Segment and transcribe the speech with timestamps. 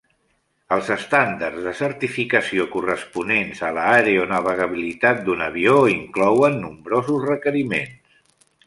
[0.75, 8.23] Els estàndards de certificació corresponents a l'aeronavegabilitat d'un avió inclouen nombrosos requeriments.